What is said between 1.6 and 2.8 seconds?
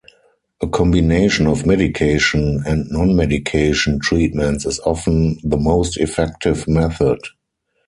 medication